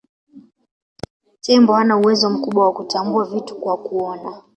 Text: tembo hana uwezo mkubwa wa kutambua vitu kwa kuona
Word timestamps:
tembo 1.41 1.73
hana 1.73 1.97
uwezo 1.97 2.29
mkubwa 2.29 2.65
wa 2.65 2.73
kutambua 2.73 3.25
vitu 3.25 3.55
kwa 3.55 3.77
kuona 3.77 4.41